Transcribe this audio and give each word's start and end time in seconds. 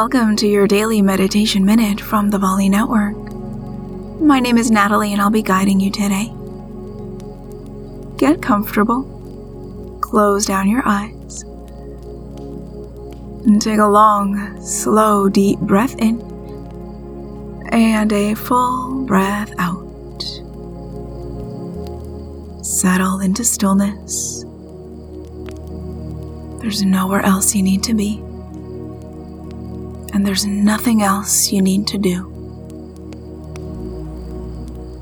Welcome 0.00 0.36
to 0.36 0.46
your 0.46 0.68
daily 0.68 1.02
meditation 1.02 1.64
minute 1.64 2.00
from 2.00 2.30
the 2.30 2.38
Volley 2.38 2.68
Network. 2.68 3.16
My 4.20 4.38
name 4.38 4.56
is 4.56 4.70
Natalie 4.70 5.12
and 5.12 5.20
I'll 5.20 5.28
be 5.28 5.42
guiding 5.42 5.80
you 5.80 5.90
today. 5.90 6.32
Get 8.16 8.40
comfortable, 8.40 9.02
close 10.00 10.46
down 10.46 10.68
your 10.68 10.84
eyes, 10.86 11.42
and 13.44 13.60
take 13.60 13.80
a 13.80 13.88
long, 13.88 14.64
slow, 14.64 15.28
deep 15.28 15.58
breath 15.58 15.96
in 15.98 16.20
and 17.72 18.12
a 18.12 18.34
full 18.34 19.04
breath 19.04 19.52
out. 19.58 20.22
Settle 22.64 23.18
into 23.18 23.44
stillness. 23.44 24.44
There's 26.60 26.84
nowhere 26.84 27.22
else 27.22 27.52
you 27.52 27.64
need 27.64 27.82
to 27.82 27.94
be 27.94 28.22
and 30.12 30.26
there's 30.26 30.46
nothing 30.46 31.02
else 31.02 31.52
you 31.52 31.62
need 31.62 31.86
to 31.88 31.98
do. 31.98 32.34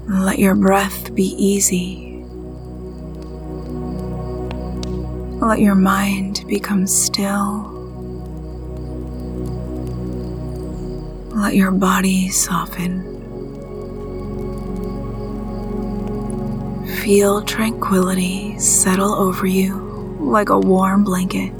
Let 0.08 0.38
your 0.38 0.54
breath 0.54 1.14
be 1.14 1.34
easy. 1.36 2.24
Let 5.40 5.60
your 5.60 5.74
mind 5.74 6.44
become 6.48 6.86
still. 6.86 7.72
Let 11.34 11.54
your 11.54 11.70
body 11.70 12.28
soften. 12.30 13.14
Feel 17.02 17.42
tranquility 17.42 18.58
settle 18.58 19.14
over 19.14 19.46
you 19.46 20.18
like 20.20 20.48
a 20.48 20.58
warm 20.58 21.04
blanket. 21.04 21.52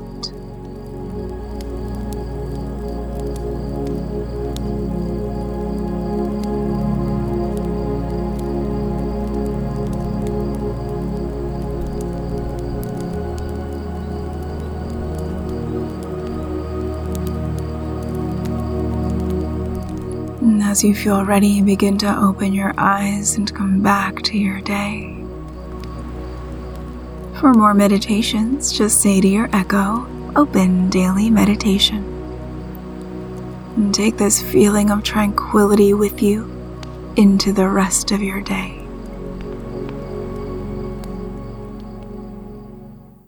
And 20.41 20.63
as 20.63 20.85
you 20.85 20.95
feel 20.95 21.25
ready, 21.25 21.63
begin 21.63 21.97
to 21.99 22.19
open 22.19 22.53
your 22.53 22.75
eyes 22.77 23.37
and 23.37 23.53
come 23.55 23.83
back 23.83 24.23
to 24.23 24.39
your 24.39 24.61
day. 24.61 25.17
For 27.41 27.55
more 27.55 27.75
meditations, 27.75 28.71
just 28.71 29.01
say 29.01 29.21
to 29.21 29.29
your 29.29 29.49
echo, 29.53 30.07
Open 30.37 30.91
Daily 30.91 31.31
Meditation. 31.31 32.05
And 33.77 33.95
take 33.95 34.19
this 34.19 34.43
feeling 34.43 34.91
of 34.91 35.03
tranquility 35.03 35.95
with 35.95 36.23
you 36.23 36.51
into 37.17 37.53
the 37.53 37.69
rest 37.69 38.11
of 38.11 38.23
your 38.23 38.43
day. 38.43 38.76